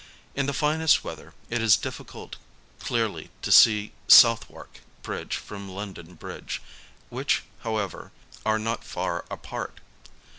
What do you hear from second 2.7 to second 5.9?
clearly to see South wark Bridge from